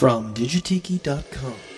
[0.00, 1.69] from digitiki.com.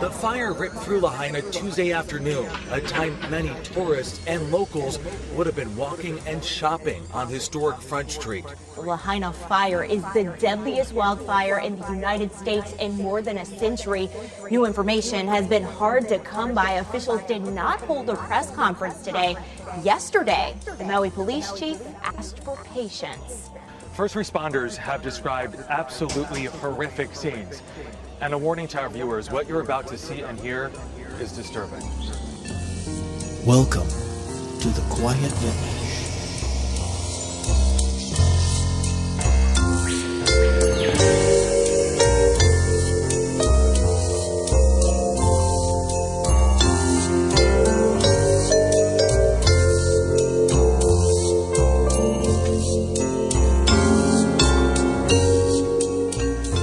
[0.00, 5.00] The fire ripped through Lahaina Tuesday afternoon, a time many tourists and locals
[5.34, 8.44] would have been walking and shopping on historic Front Street.
[8.76, 13.44] The Lahaina fire is the deadliest wildfire in the United States in more than a
[13.44, 14.08] century.
[14.52, 16.74] New information has been hard to come by.
[16.74, 19.36] Officials did not hold a press conference today.
[19.82, 23.50] Yesterday, the Maui police chief asked for patience.
[23.94, 27.62] First responders have described absolutely horrific scenes.
[28.20, 30.72] And a warning to our viewers what you're about to see and hear
[31.20, 31.82] is disturbing.
[33.46, 33.86] Welcome
[34.60, 35.78] to the Quiet Village.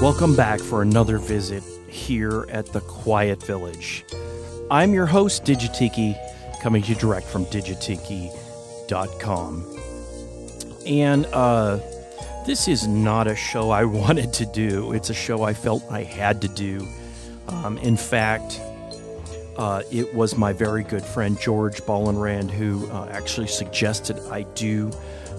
[0.05, 4.05] Welcome back for another visit here at the Quiet Village.
[4.69, 6.15] I'm your host, Digitiki,
[6.61, 9.65] coming to you direct from digitiki.com.
[10.85, 11.79] And uh,
[12.45, 16.03] this is not a show I wanted to do, it's a show I felt I
[16.03, 16.87] had to do.
[17.47, 18.61] Um, in fact,
[19.57, 24.91] uh, it was my very good friend George Ballenrand who uh, actually suggested I do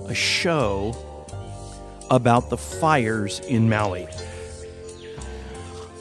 [0.07, 0.97] a show
[2.11, 4.09] about the fires in Maui.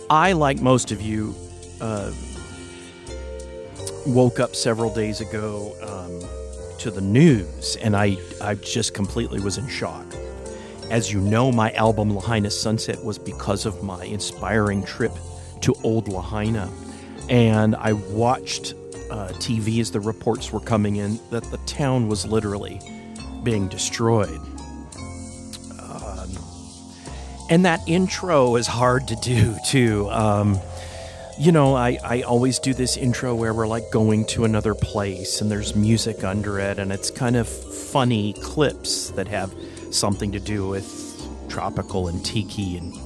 [0.09, 1.35] I, like most of you,
[1.81, 2.11] uh,
[4.05, 9.57] woke up several days ago um, to the news, and I, I just completely was
[9.57, 10.05] in shock.
[10.91, 15.13] As you know, my album Lahaina Sunset was because of my inspiring trip
[15.61, 16.71] to Old Lahaina.
[17.27, 18.75] And I watched
[19.09, 22.79] uh, TV as the reports were coming in that the town was literally
[23.43, 24.39] being destroyed.
[27.49, 30.09] And that intro is hard to do, too.
[30.09, 30.59] Um,
[31.37, 35.41] you know, I, I always do this intro where we're like going to another place
[35.41, 39.53] and there's music under it, and it's kind of funny clips that have
[39.91, 42.77] something to do with tropical and tiki.
[42.77, 42.97] And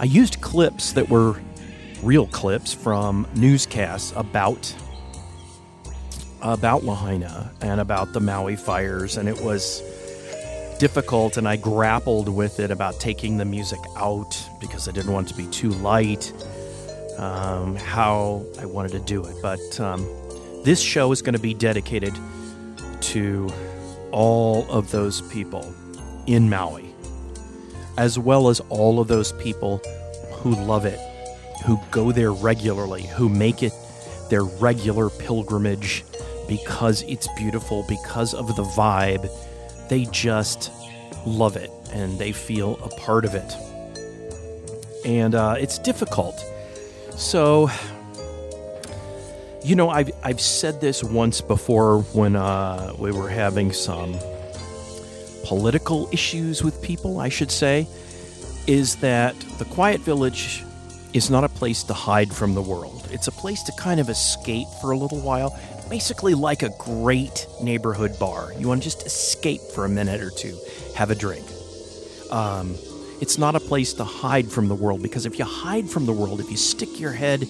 [0.00, 1.40] I used clips that were
[2.02, 4.74] real clips from newscasts about
[6.42, 9.82] about Lahaina and about the Maui fires, and it was
[10.78, 11.36] difficult.
[11.36, 15.34] And I grappled with it about taking the music out because I didn't want to
[15.34, 16.32] be too light.
[17.18, 20.04] Um, how I wanted to do it, but um,
[20.64, 22.12] this show is going to be dedicated
[23.02, 23.48] to
[24.10, 25.72] all of those people
[26.26, 26.92] in Maui,
[27.98, 29.78] as well as all of those people
[30.32, 30.98] who love it,
[31.64, 33.72] who go there regularly, who make it
[34.28, 36.02] their regular pilgrimage
[36.48, 39.28] because it's beautiful, because of the vibe.
[39.88, 40.70] They just
[41.26, 43.56] love it and they feel a part of it.
[45.04, 46.42] And uh, it's difficult.
[47.16, 47.70] So,
[49.62, 54.16] you know, I've, I've said this once before when uh, we were having some
[55.44, 57.86] political issues with people, I should say,
[58.66, 60.64] is that the Quiet Village
[61.12, 63.06] is not a place to hide from the world.
[63.12, 65.56] It's a place to kind of escape for a little while,
[65.88, 68.52] basically like a great neighborhood bar.
[68.58, 70.58] You want to just escape for a minute or two,
[70.94, 71.44] have a drink.
[72.30, 72.74] Um,
[73.20, 76.12] it's not a place to hide from the world because if you hide from the
[76.12, 77.46] world, if you stick your head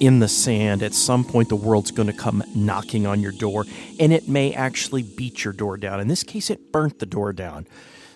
[0.00, 3.64] in the sand, at some point the world's going to come knocking on your door
[3.98, 6.00] and it may actually beat your door down.
[6.00, 7.66] In this case, it burnt the door down.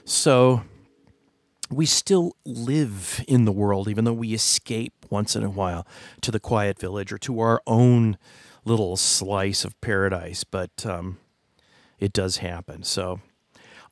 [0.04, 0.62] So
[1.70, 5.86] we still live in the world, even though we escape once in a while
[6.20, 8.16] to the quiet village or to our own
[8.64, 10.44] little slice of paradise.
[10.44, 11.18] But um,
[11.98, 12.82] it does happen.
[12.82, 13.20] So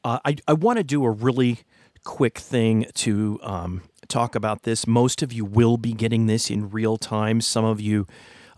[0.04, 1.60] uh, I, I want to do a really
[2.04, 4.86] quick thing to um, talk about this.
[4.86, 7.41] Most of you will be getting this in real time.
[7.41, 8.06] Some of you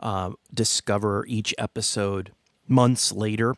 [0.00, 2.32] uh, discover each episode
[2.68, 3.54] months later.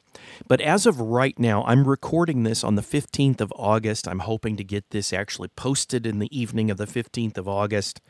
[0.48, 4.08] But as of right now, I'm recording this on the 15th of August.
[4.08, 8.00] I'm hoping to get this actually posted in the evening of the 15th of August.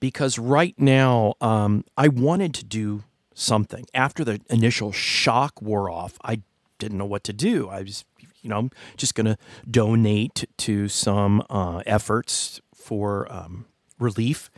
[0.00, 3.04] Because right now, um, I wanted to do
[3.34, 3.86] something.
[3.94, 6.42] After the initial shock wore off, I
[6.78, 7.68] didn't know what to do.
[7.68, 8.04] I was,
[8.42, 13.66] you know, just going to donate to some uh, efforts for um,
[13.98, 14.50] relief.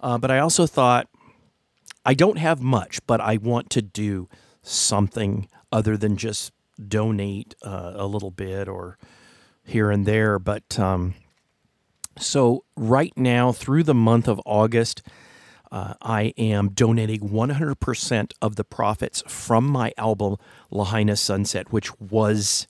[0.00, 1.08] Uh, but I also thought,
[2.04, 4.28] I don't have much, but I want to do
[4.62, 6.52] something other than just
[6.88, 8.98] donate uh, a little bit or
[9.64, 10.38] here and there.
[10.38, 11.14] But um,
[12.18, 15.02] so right now, through the month of August,
[15.70, 20.36] uh, I am donating 100% of the profits from my album
[20.70, 22.66] Lahaina Sunset, which was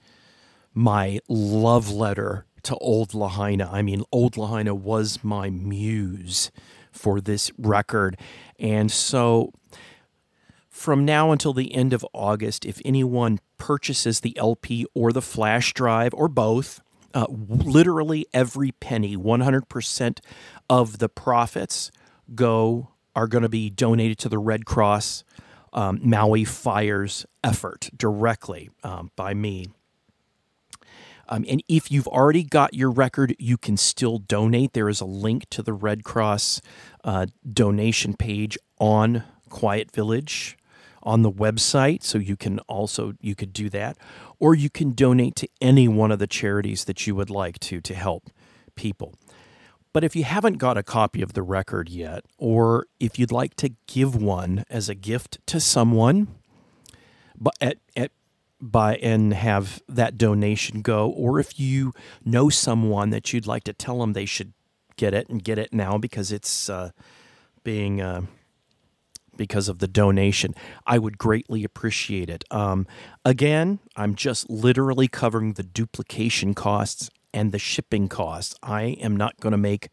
[0.75, 3.71] my love letter to Old Lahaina.
[3.73, 6.51] I mean, Old Lahaina was my muse
[6.91, 8.19] for this record.
[8.59, 9.53] And so
[10.69, 15.73] from now until the end of August, if anyone purchases the LP or the flash
[15.73, 16.81] drive or both,
[17.17, 20.19] uh, literally every penny, 100%
[20.69, 21.91] of the profits
[22.35, 25.25] go are going to be donated to the Red Cross
[25.73, 29.69] um, Maui Fires effort directly um, by me.
[31.31, 34.75] Um, and if you've already got your record, you can still donate.
[34.75, 36.61] There is a link to the Red Cross
[37.03, 40.59] uh, donation page on Quiet Village
[41.07, 43.97] on the website, so you can also you could do that,
[44.39, 47.81] or you can donate to any one of the charities that you would like to
[47.81, 48.29] to help
[48.75, 49.15] people.
[49.93, 53.55] But if you haven't got a copy of the record yet, or if you'd like
[53.57, 56.29] to give one as a gift to someone,
[57.35, 58.11] but at, at
[58.61, 61.93] by and have that donation go, or if you
[62.25, 64.53] know someone that you'd like to tell them they should
[64.97, 66.91] get it and get it now because it's uh,
[67.65, 68.23] being uh,
[69.37, 70.55] because of the donation,
[70.87, 72.45] I would greatly appreciate it.
[72.51, 72.87] Um,
[73.25, 78.55] again, I'm just literally covering the duplication costs and the shipping costs.
[78.63, 79.89] I am not going to make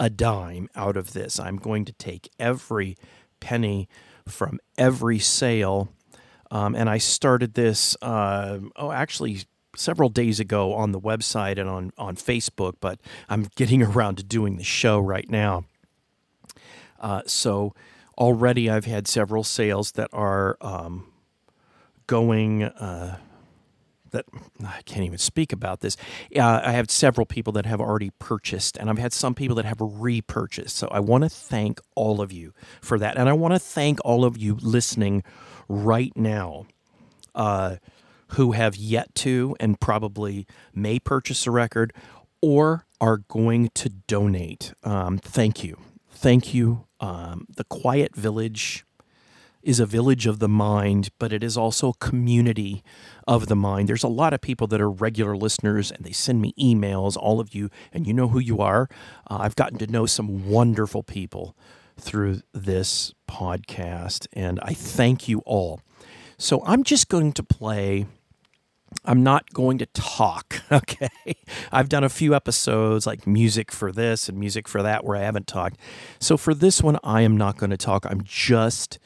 [0.00, 1.38] a dime out of this.
[1.38, 2.96] I'm going to take every
[3.40, 3.88] penny
[4.26, 5.88] from every sale
[6.50, 9.42] um, and I started this, uh, oh, actually,
[9.76, 14.24] several days ago on the website and on, on Facebook, but I'm getting around to
[14.24, 15.64] doing the show right now.
[17.00, 17.74] Uh, so
[18.18, 21.06] already I've had several sales that are um,
[22.06, 22.64] going.
[22.64, 23.18] Uh,
[24.10, 24.24] that
[24.64, 25.94] I can't even speak about this.
[26.34, 29.66] Uh, I have several people that have already purchased, and I've had some people that
[29.66, 30.76] have repurchased.
[30.76, 33.98] So I want to thank all of you for that, and I want to thank
[34.06, 35.22] all of you listening
[35.68, 36.66] right now
[37.34, 37.76] uh,
[38.28, 41.92] who have yet to and probably may purchase a record
[42.40, 44.72] or are going to donate.
[44.84, 45.76] Um, thank you.
[46.10, 46.87] Thank you.
[47.00, 48.84] Um, the Quiet Village
[49.62, 52.82] is a village of the mind, but it is also a community
[53.26, 53.88] of the mind.
[53.88, 57.40] There's a lot of people that are regular listeners and they send me emails, all
[57.40, 58.88] of you, and you know who you are.
[59.28, 61.56] Uh, I've gotten to know some wonderful people
[61.98, 65.80] through this podcast, and I thank you all.
[66.38, 68.06] So I'm just going to play.
[69.04, 71.36] I'm not going to talk, okay?
[71.72, 75.20] I've done a few episodes like music for this and music for that where I
[75.20, 75.78] haven't talked.
[76.18, 78.06] So for this one, I am not going to talk.
[78.06, 78.98] I'm just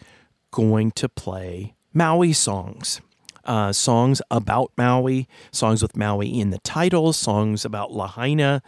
[0.50, 3.00] going to play Maui songs.
[3.44, 8.62] Uh, songs about Maui, songs with Maui in the title, songs about Lahaina.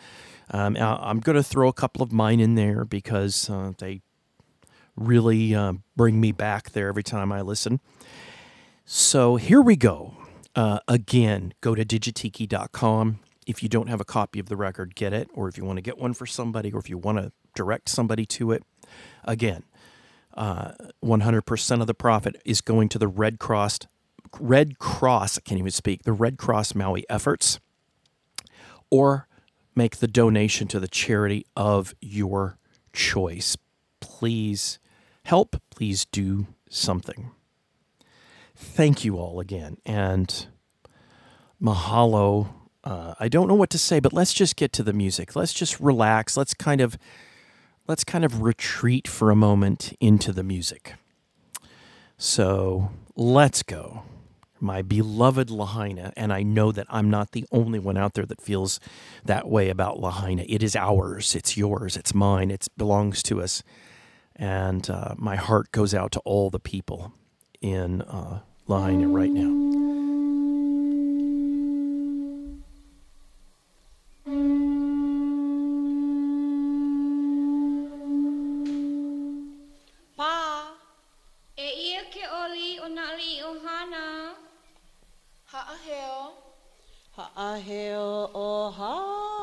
[0.50, 4.02] Um, I'm going to throw a couple of mine in there because uh, they
[4.96, 7.80] really uh, bring me back there every time I listen.
[8.84, 10.14] So here we go.
[10.54, 13.20] Uh, again, go to digitiki.com.
[13.46, 15.28] If you don't have a copy of the record, get it.
[15.34, 17.88] Or if you want to get one for somebody, or if you want to direct
[17.88, 18.62] somebody to it,
[19.24, 19.64] again,
[20.34, 20.72] uh,
[21.04, 23.80] 100% of the profit is going to the Red Cross.
[24.40, 27.60] Red Cross, I can't even speak, the Red Cross Maui efforts,
[28.90, 29.28] or
[29.74, 32.58] make the donation to the charity of your
[32.92, 33.56] choice.
[34.00, 34.78] Please
[35.24, 37.30] help, please do something.
[38.64, 39.76] Thank you all again.
[39.86, 40.46] And
[41.62, 42.48] mahalo.
[42.82, 45.36] Uh, I don't know what to say, but let's just get to the music.
[45.36, 46.36] Let's just relax.
[46.36, 46.98] Let's kind of
[47.86, 50.94] let's kind of retreat for a moment into the music.
[52.18, 54.02] So let's go.
[54.60, 58.40] My beloved Lahaina, and I know that I'm not the only one out there that
[58.40, 58.80] feels
[59.24, 60.44] that way about Lahaina.
[60.48, 63.62] It is ours, it's yours, it's mine, it belongs to us.
[64.34, 67.12] And uh, my heart goes out to all the people
[67.60, 69.64] in uh, Lahaina right now.
[87.16, 89.33] Ha'aheo o ha.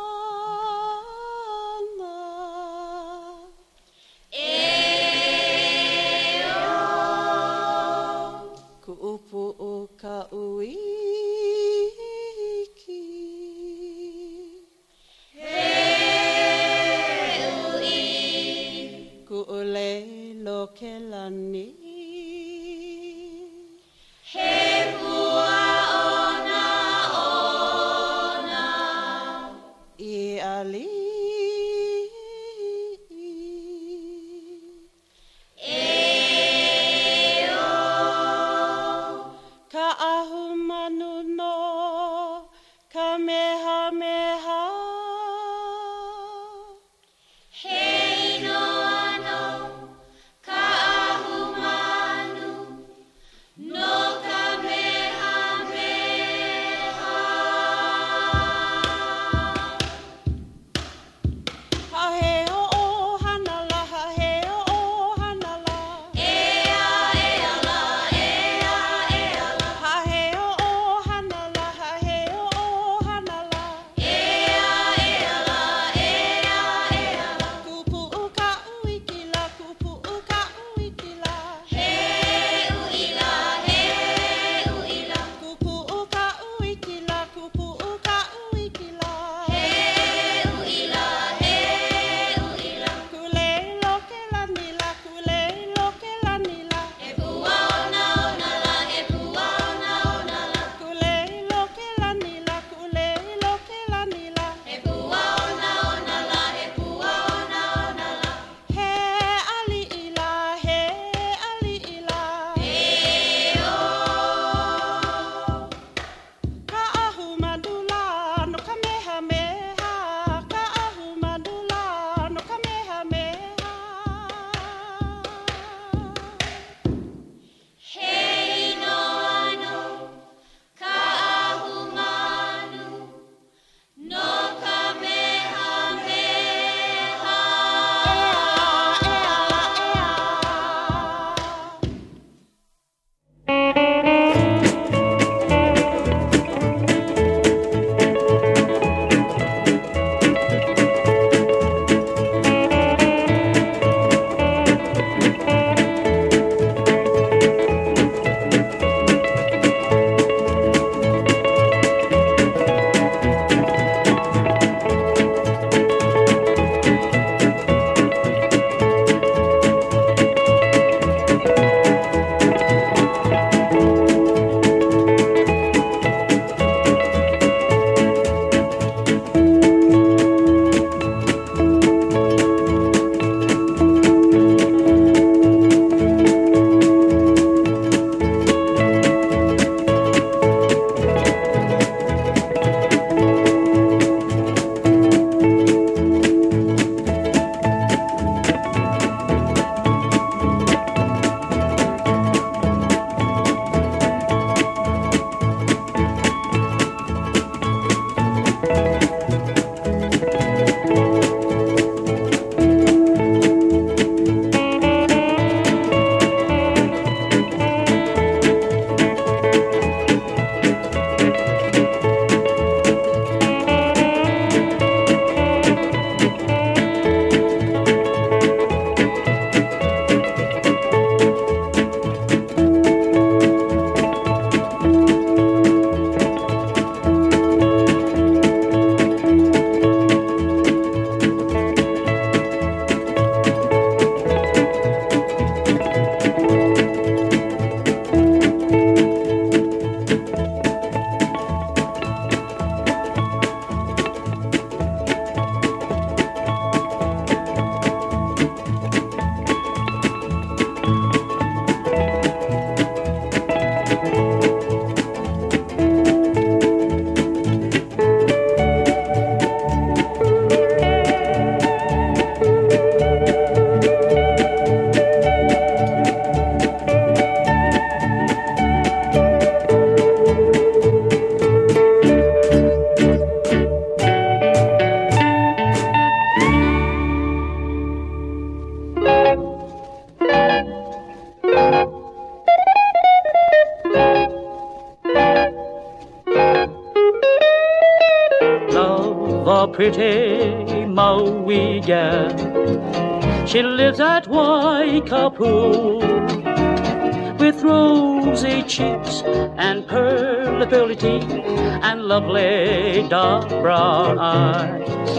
[314.31, 315.11] eyes.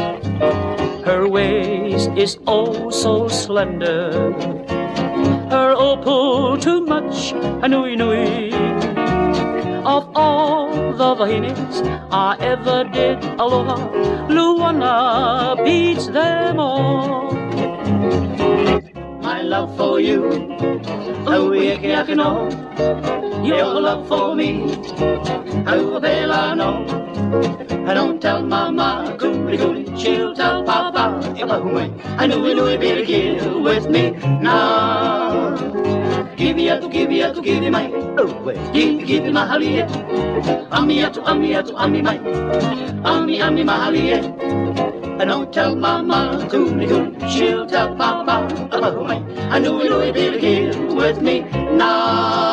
[1.04, 4.32] Her waist is oh so slender,
[5.50, 8.52] her opal too much anui nui.
[9.84, 13.76] Of all the vahinis I ever did aloha,
[14.30, 17.32] Luana beats them all.
[19.22, 20.22] My love for you,
[21.26, 22.30] Auiakiakino.
[23.44, 24.50] Your love for me,
[25.66, 26.70] Auapelano
[27.94, 31.18] don't tell mama, coolie coolie, she'll tell papa.
[31.36, 31.58] If I
[32.22, 34.10] I knew we knew he'd be here with me
[34.40, 35.56] now.
[36.36, 39.82] Give ya to give ya to give me my oh wait, give give my halie.
[40.70, 42.18] Ami to ami to ami my
[43.04, 45.20] ami ami my halie.
[45.20, 48.46] I don't tell mama, coolie coolie, she'll tell papa.
[48.72, 51.40] If I I knew we knew he'd be here with me
[51.76, 52.51] now.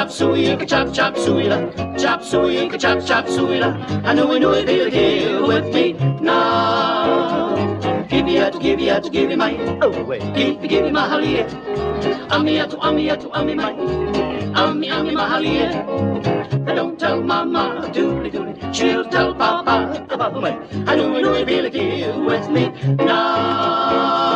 [0.00, 1.58] Chop suey, chop, chop suey, la.
[1.98, 3.76] Chop suey, chop, chop suey, la.
[4.02, 5.92] I know we know it, they'll here with me
[6.22, 7.76] now.
[8.08, 10.68] Give me a to give you a to give you my, oh, wait, give me,
[10.68, 11.42] give me my holly.
[12.30, 13.74] Ami a to ami a to ami my,
[14.54, 15.68] ami, ami, my holly.
[16.74, 20.58] Don't tell mama, doodly doodly, she'll tell papa about the way.
[20.86, 22.72] I know we know it really here with me
[23.04, 24.30] now.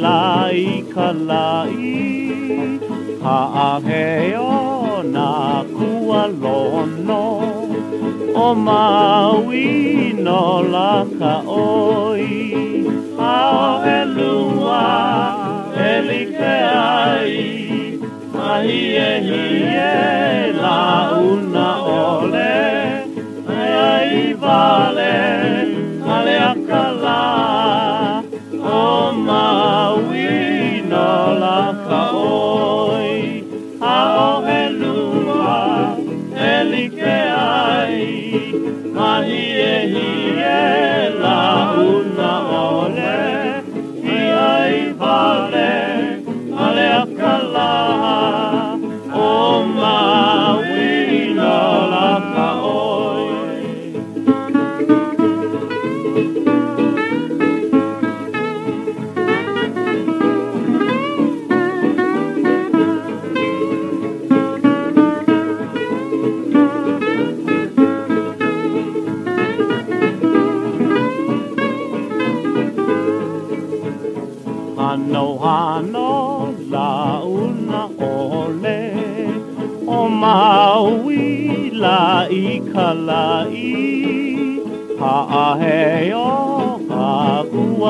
[0.00, 2.80] Maui la i kalai
[3.24, 7.24] Haaheo na kua lono
[8.34, 10.42] o maui no
[10.74, 12.28] la ka oi
[13.18, 14.86] Ao e lua
[15.88, 17.34] e like ai
[18.34, 20.80] Mahi e hie la
[21.32, 21.68] una
[22.00, 22.56] ole
[23.46, 24.89] Ai vale ale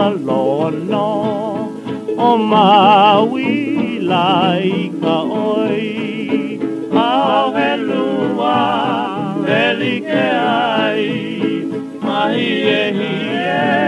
[0.09, 1.09] lono
[2.17, 6.59] O maui la i ka oi.
[6.93, 8.59] Ao he lua
[9.61, 11.05] e like ai
[12.05, 13.80] Mahi e hie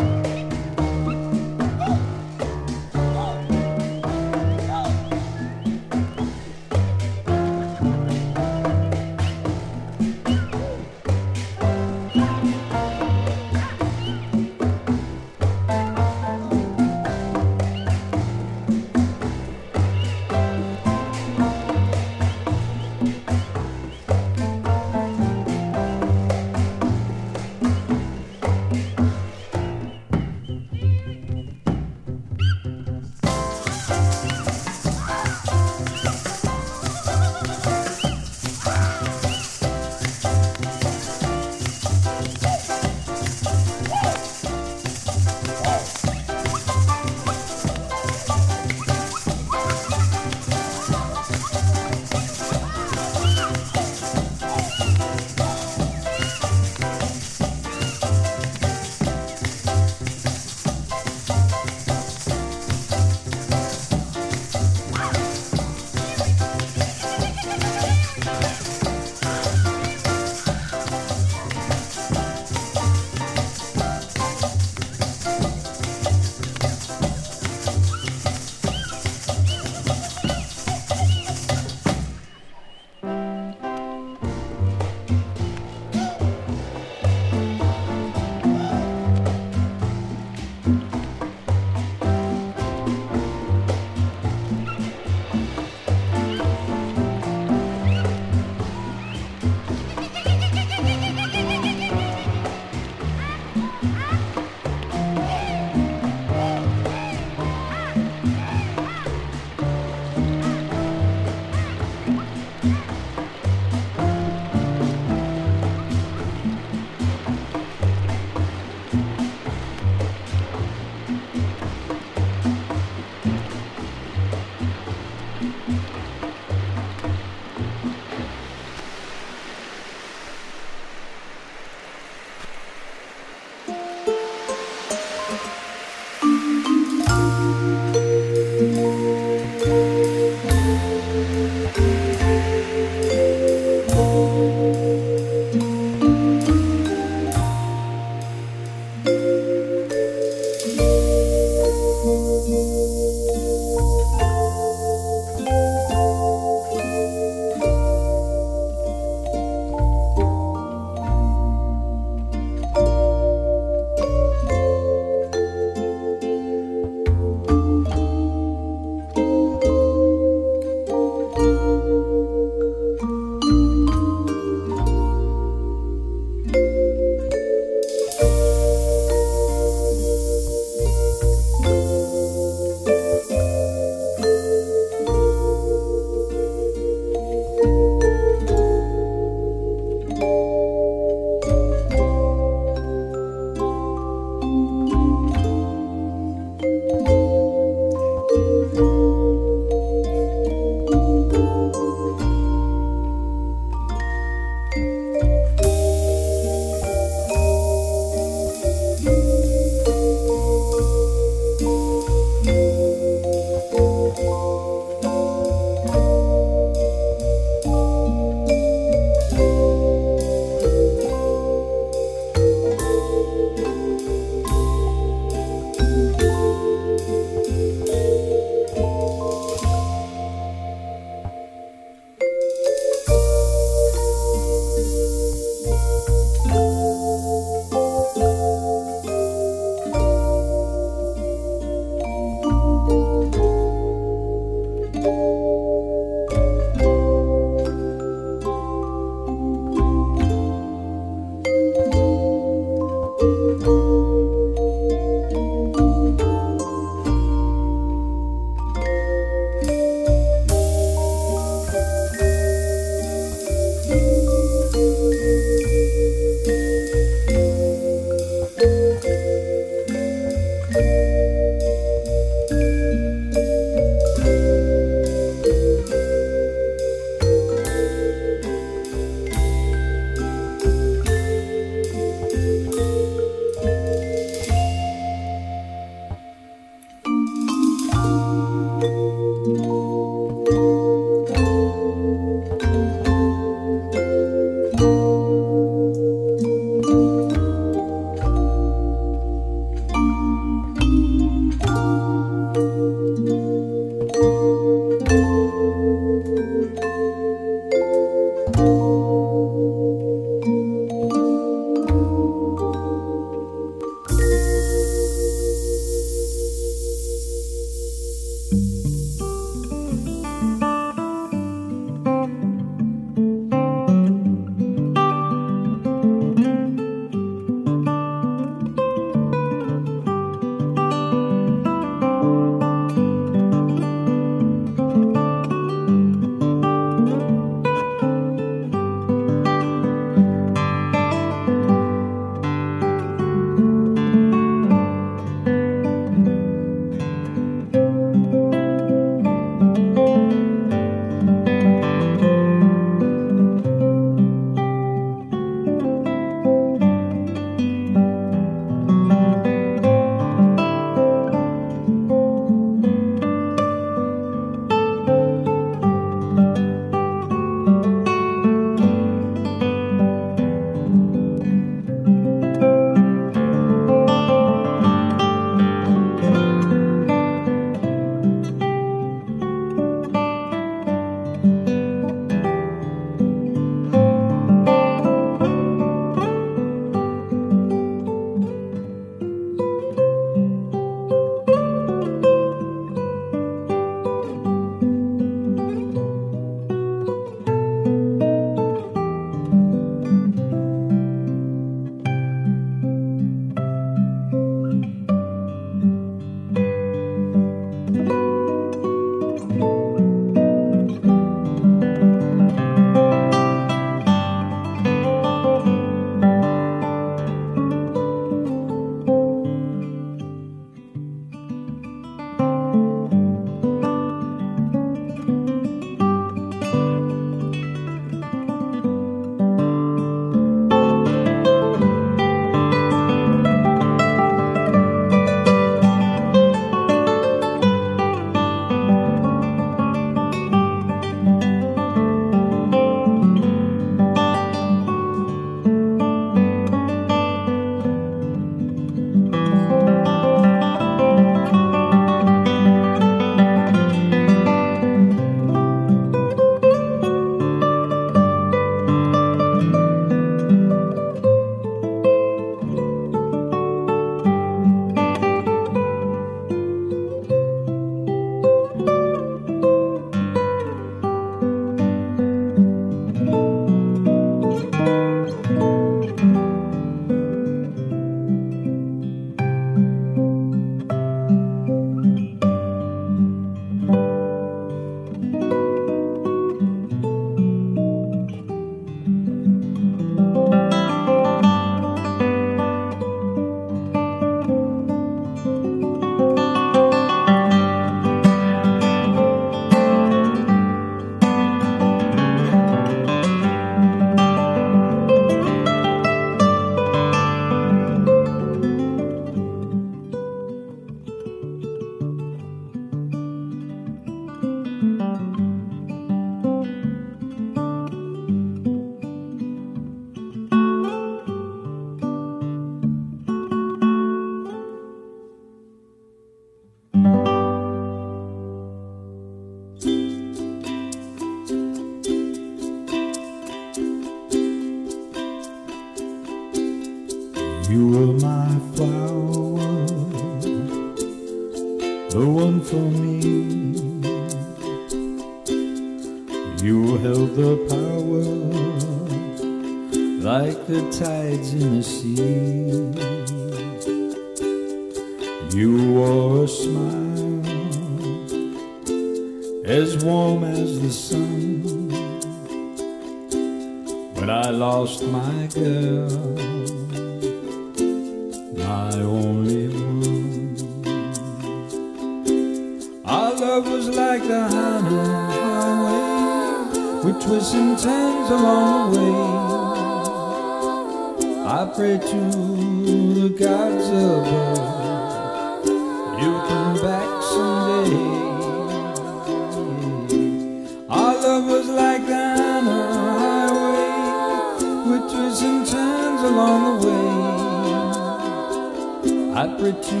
[599.34, 600.00] I pray to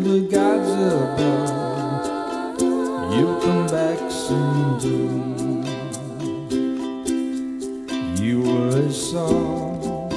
[0.00, 2.02] the gods above,
[3.12, 4.78] you'll come back soon.
[4.78, 4.96] Do.
[8.24, 10.14] You were as soft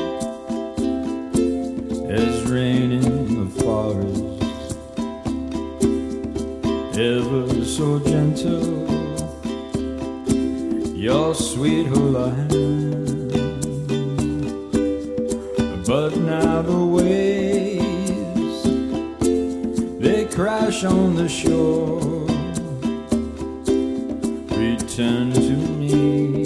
[2.10, 4.78] as rain in the forest,
[6.98, 8.88] ever so gentle,
[10.96, 12.83] your sweet Hula.
[20.86, 22.00] on the shore.
[24.58, 26.46] Return to me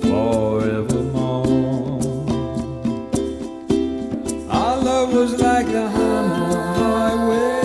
[0.00, 1.50] forevermore.
[4.48, 7.60] Our love was like a highway,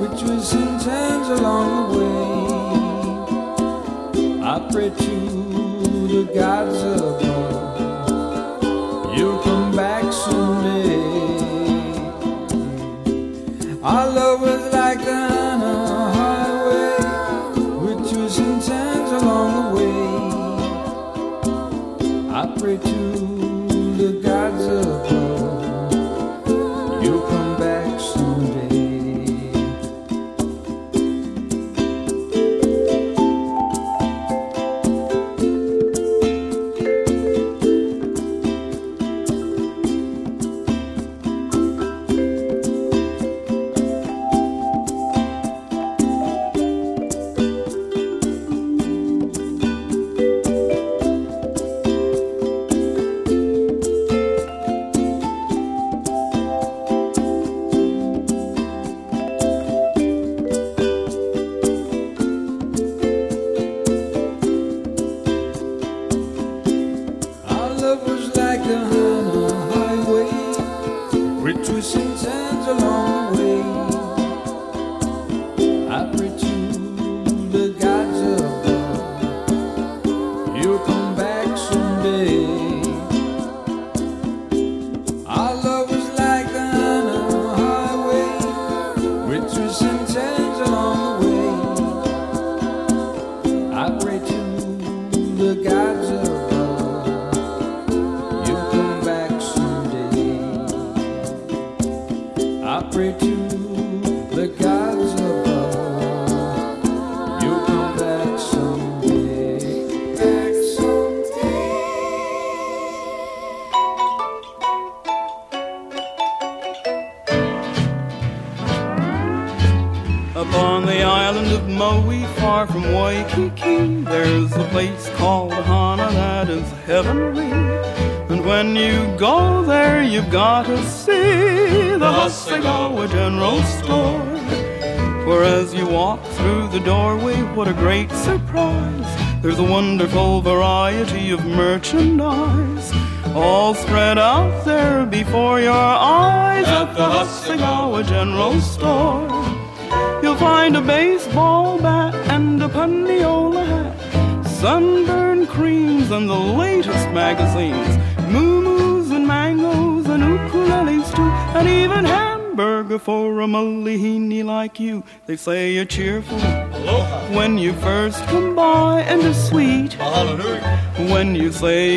[0.00, 2.14] which was sometimes along the way.
[4.42, 5.16] I pray to
[6.08, 7.03] the gods of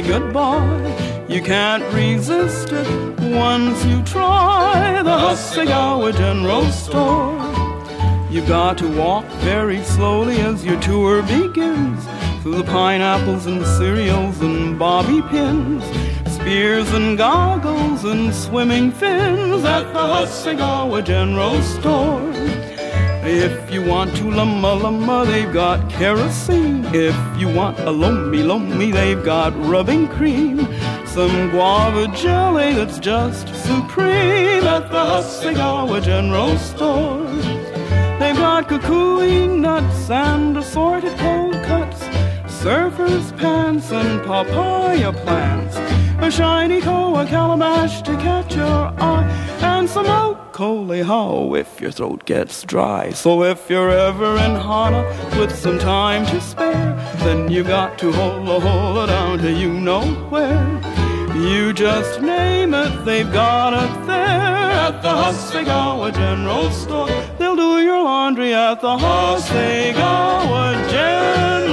[0.01, 0.69] Goodbye!
[0.77, 1.33] good boy.
[1.33, 2.87] You can't resist it
[3.19, 7.35] once you try the Hasegawa General Store.
[8.29, 12.05] You've got to walk very slowly as your tour begins
[12.43, 15.83] through the pineapples and cereals and bobby pins,
[16.31, 22.56] spears and goggles and swimming fins at the Hasegawa General Store.
[23.29, 26.85] If you want to lumma lumma, they've got kerosene.
[26.93, 30.59] If you want a lomi lomi, they've got rubbing cream.
[31.05, 37.27] Some guava jelly that's just supreme at the Hasegawa General Store.
[38.17, 42.03] They've got kukui nuts and assorted cold cuts,
[42.63, 45.75] surfers' pants and papaya plants,
[46.19, 49.27] a shiny koa calabash to catch your eye,
[49.61, 50.07] and some
[50.57, 53.11] okolehao if your throat gets dry.
[53.11, 55.03] So if you're ever in Hana
[55.39, 60.01] with some time to spare, then you got to holla holla down to you know
[60.31, 60.81] where.
[61.35, 67.09] You just name it, they've got it there at the Hasegawa General Store.
[67.37, 71.66] They'll do your laundry at the Hasegawa General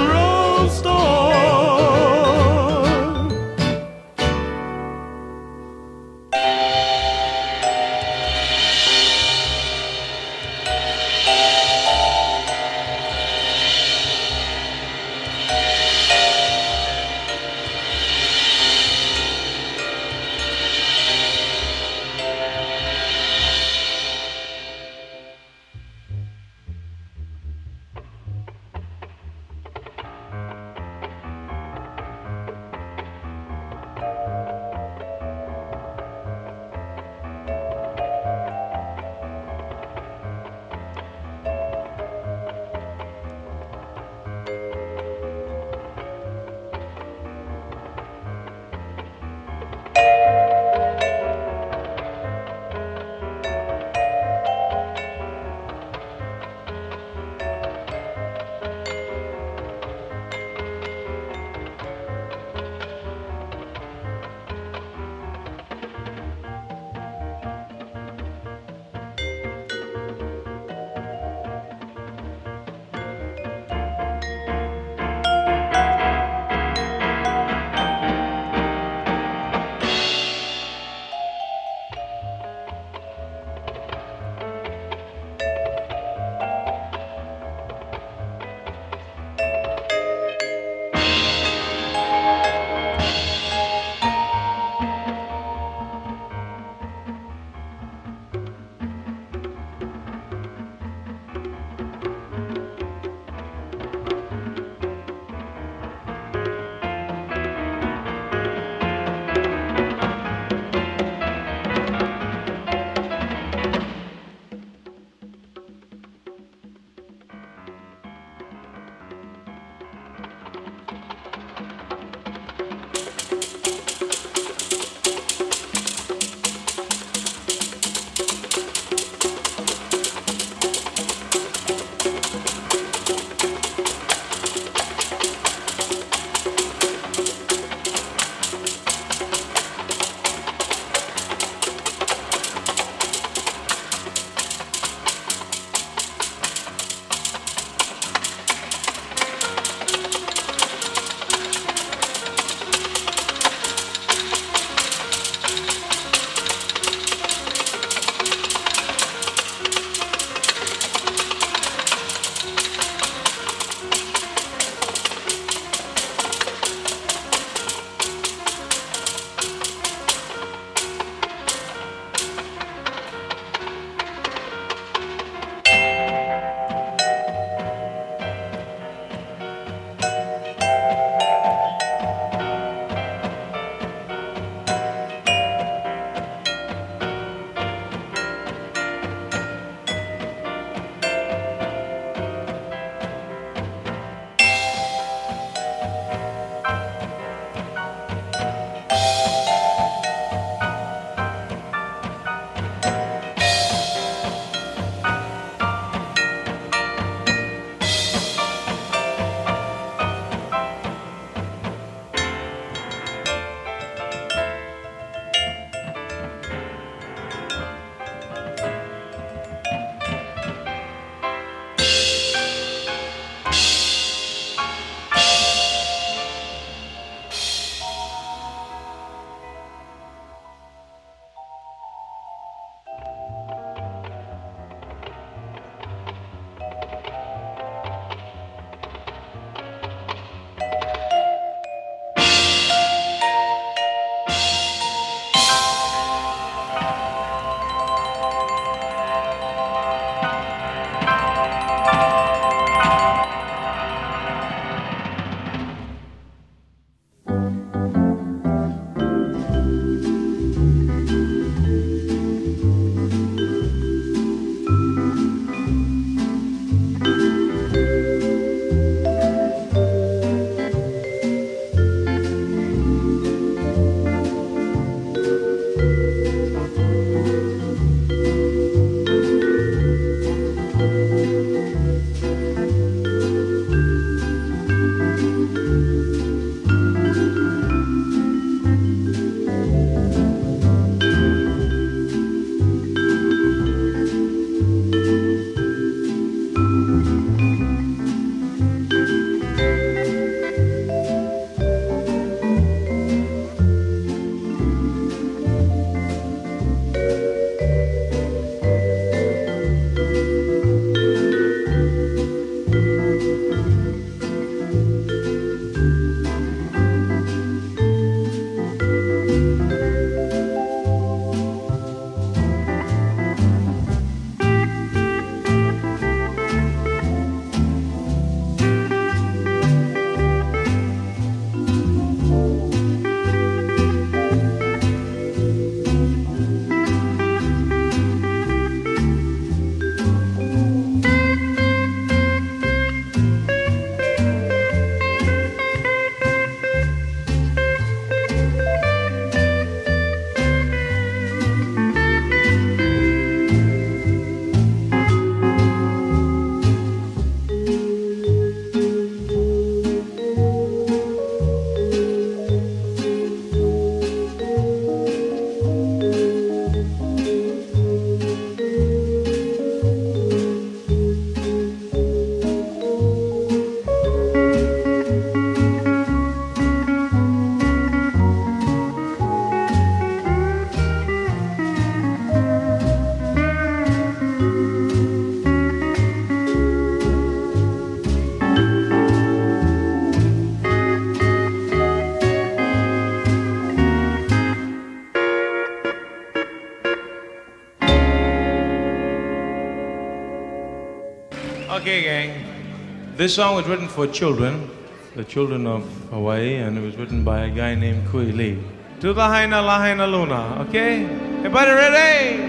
[403.17, 404.69] This song was written for children,
[405.15, 408.61] the children of Hawaii, and it was written by a guy named Kui Lee.
[408.99, 411.05] To Lahaina Lahainaluna, okay?
[411.37, 412.43] Everybody ready?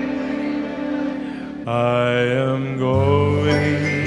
[1.69, 2.11] I
[2.51, 4.06] am going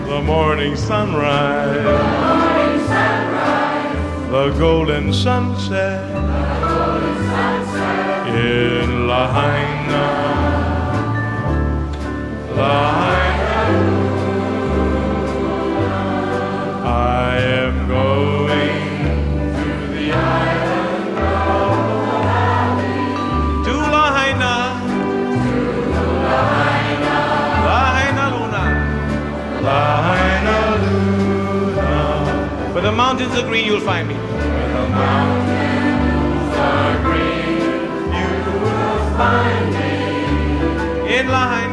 [0.08, 1.84] the morning sunrise,
[4.30, 6.10] the golden sunset.
[8.28, 9.73] In Lahaina.
[33.14, 34.16] Mountains are green, you'll find me.
[34.16, 37.62] Where the mountains are green,
[38.18, 38.32] you
[38.64, 41.16] will find me.
[41.16, 41.73] In Lahaina,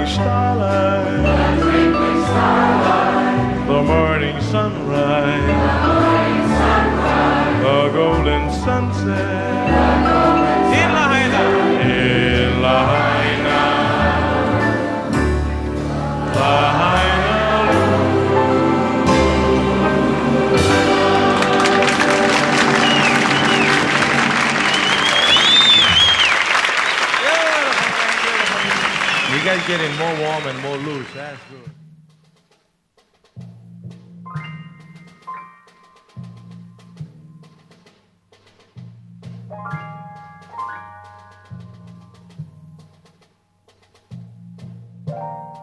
[0.00, 1.22] twinkling starlight.
[1.22, 3.66] The twinkling starlight.
[3.66, 5.46] The morning sunrise.
[5.46, 5.54] The
[5.86, 7.62] morning sunrise.
[7.62, 9.39] The golden sunset.
[29.60, 31.06] is getting more warm and more loose.
[31.14, 31.70] That's good.
[45.06, 45.59] Thank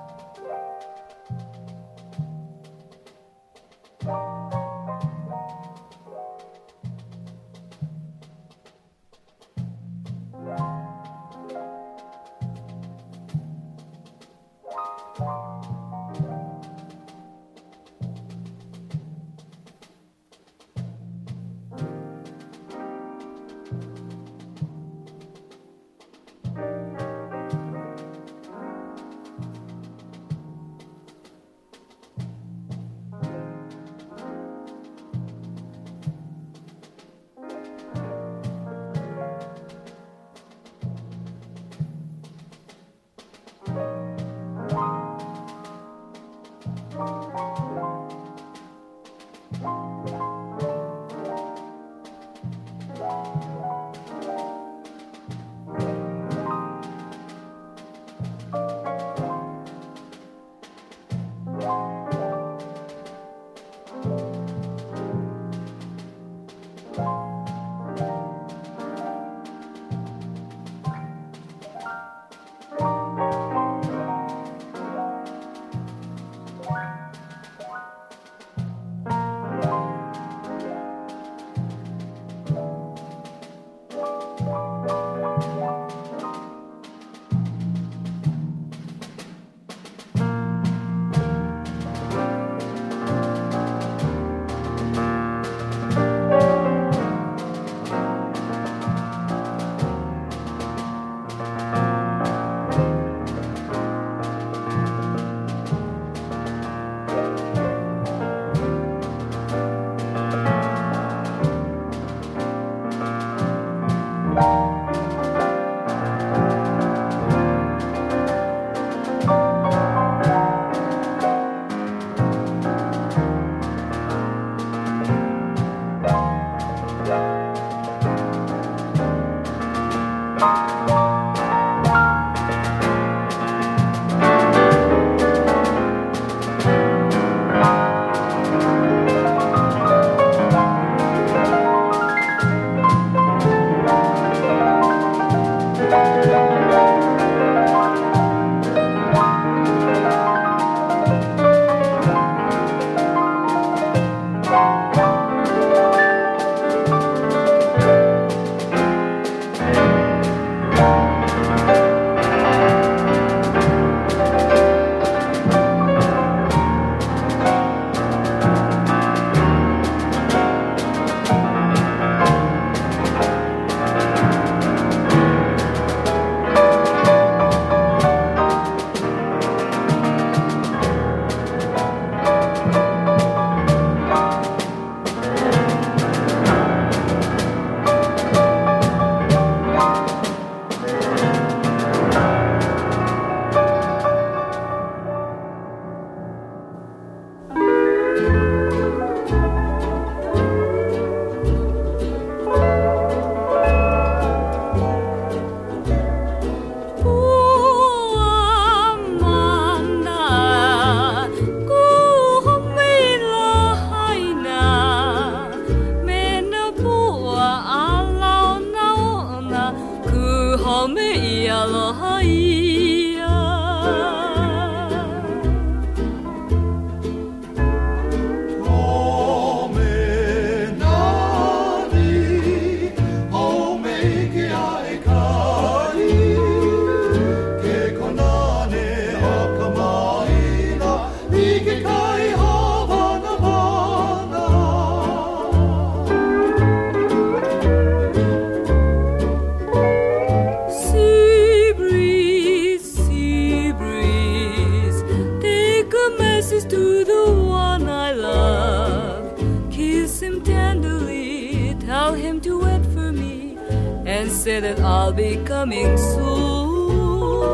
[264.88, 267.46] I'll be coming soon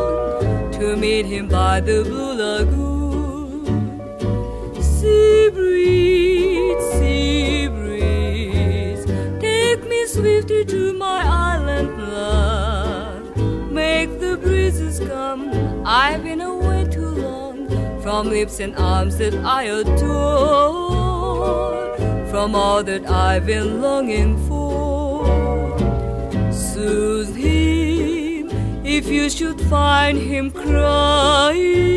[0.74, 3.66] to meet him by the blue lagoon.
[4.80, 9.06] Sea breeze, sea breeze,
[9.42, 13.36] take me swiftly to my island love.
[13.72, 15.50] Make the breezes come.
[15.88, 17.68] I've been away too long
[18.04, 20.78] from lips and arms that I adore,
[22.30, 24.53] from all that I've been longing for.
[28.98, 31.94] If you should find him crying.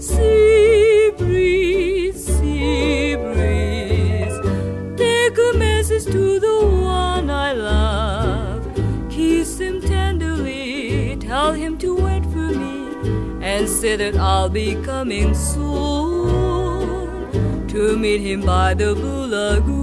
[0.00, 4.38] Sea breeze, sea breeze,
[4.96, 8.62] take a message to the one I love.
[9.10, 12.74] Kiss him tenderly, tell him to wait for me,
[13.42, 14.95] and say that I'll be coming
[15.34, 17.06] soon
[17.68, 19.75] to meet him by the blue lagoon.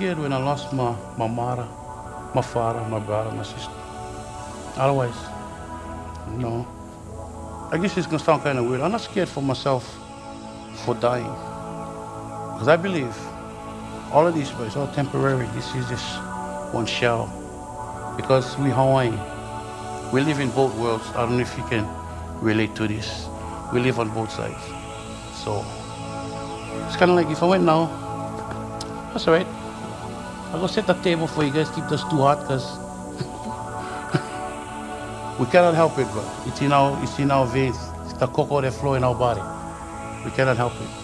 [0.00, 1.68] Scared when I lost my, my mother,
[2.34, 3.70] my father, my brother, my sister.
[4.76, 5.14] Otherwise,
[6.38, 6.66] no.
[7.70, 8.80] I guess it's gonna sound kind of weird.
[8.80, 9.84] I'm not scared for myself
[10.86, 11.34] for dying.
[12.54, 13.14] Because I believe
[14.10, 15.46] all of these is all temporary.
[15.48, 16.06] This is just
[16.72, 17.26] one shell.
[18.16, 19.20] Because we Hawaiian,
[20.12, 21.06] we live in both worlds.
[21.08, 21.86] I don't know if you can
[22.40, 23.26] relate to this.
[23.70, 24.64] We live on both sides.
[25.44, 25.62] So
[26.86, 27.84] it's kind of like if I went now,
[29.12, 29.59] that's all right.
[30.52, 31.70] I'll go set the table for you guys.
[31.70, 32.66] Keep this too hot because
[35.38, 37.78] we cannot help it, but it's in our, it's in our veins.
[38.04, 39.42] It's the koko that flow in our body.
[40.24, 40.99] We cannot help it.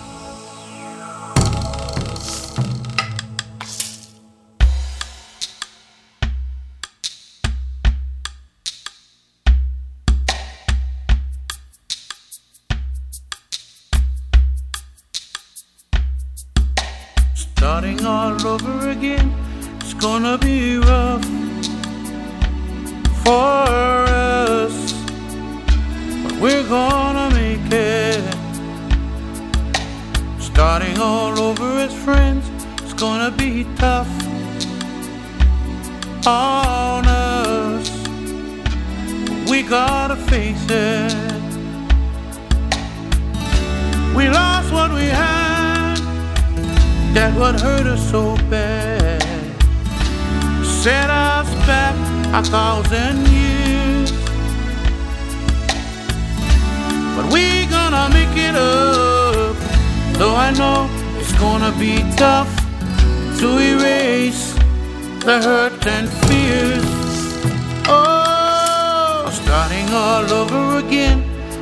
[58.37, 59.57] It up.
[60.19, 62.51] Though I know it's gonna be tough
[63.41, 64.55] to erase
[65.25, 66.85] the hurt and fears.
[67.89, 71.19] Oh, starting all over again,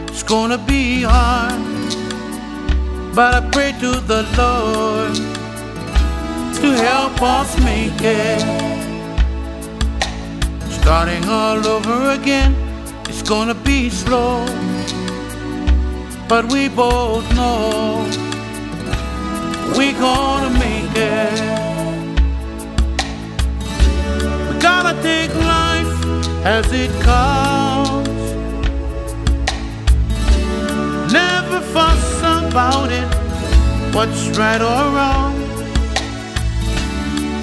[0.08, 1.60] it's gonna be hard.
[3.14, 5.14] But I pray to the Lord
[6.60, 8.42] to help us make it.
[10.80, 12.54] Starting all over again,
[13.08, 14.46] it's gonna be slow.
[16.28, 18.08] But we both know
[19.78, 21.40] we gonna make it.
[24.48, 25.92] We gotta take life
[26.44, 28.08] as it comes.
[31.12, 33.08] Never fuss about it,
[33.94, 35.34] what's right or wrong.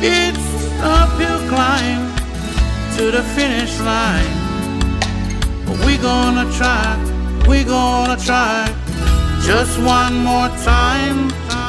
[0.02, 0.48] It's
[0.82, 2.12] uphill climb
[2.98, 4.36] to the finish line.
[5.66, 7.11] But we gonna try,
[7.48, 8.68] we gonna try
[9.42, 11.61] just one more time.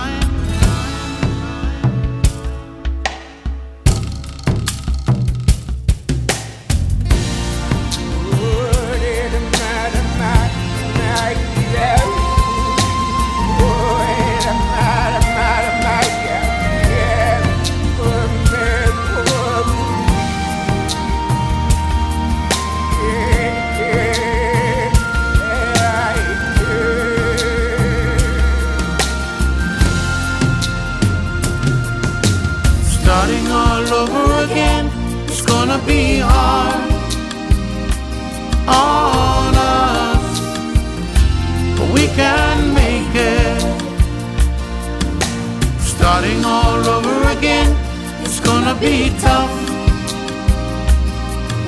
[48.83, 49.55] Be tough.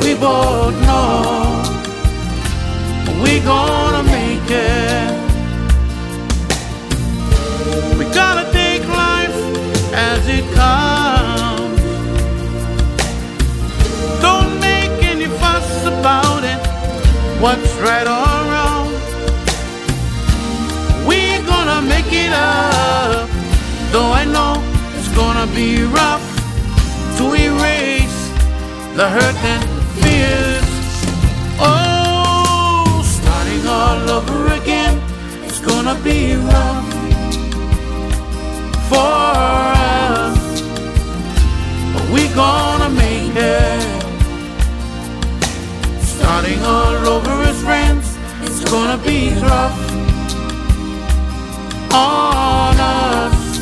[0.03, 1.63] We both know,
[3.23, 5.13] we gonna make it.
[7.99, 9.37] We gotta take life
[9.95, 11.81] as it comes.
[14.21, 16.61] Don't make any fuss about it.
[17.41, 18.89] What's right or wrong?
[21.07, 23.31] We're gonna make it up.
[23.93, 24.55] Though I know
[24.99, 26.34] it's gonna be rough
[27.35, 28.29] erase
[28.97, 29.65] the hurt and
[30.01, 30.65] fears.
[31.59, 35.01] Oh, starting all over again,
[35.45, 36.93] it's gonna be rough
[38.89, 39.33] for
[39.99, 40.63] us.
[41.93, 44.03] But we gonna make it.
[46.03, 49.79] Starting all over as friends, it's gonna be rough
[51.93, 53.59] on us.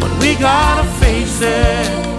[0.00, 2.09] But we gotta face it.